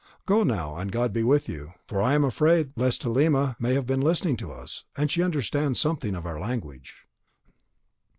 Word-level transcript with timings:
Go 0.25 0.41
now, 0.41 0.77
and 0.77 0.91
God 0.91 1.13
be 1.13 1.21
with 1.21 1.47
you; 1.47 1.73
for 1.85 2.01
I 2.01 2.15
am 2.15 2.23
afraid 2.25 2.71
lest 2.75 3.03
Halima 3.03 3.55
may 3.59 3.75
have 3.75 3.85
been 3.85 4.01
listening 4.01 4.35
to 4.37 4.51
us, 4.51 4.83
and 4.97 5.11
she 5.11 5.21
understands 5.21 5.79
something 5.79 6.15
of 6.15 6.25
our 6.25 6.39
language." 6.39 7.05